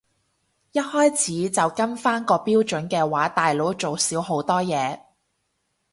[0.71, 4.99] 一開始就跟返個標準嘅話大佬做少好多嘢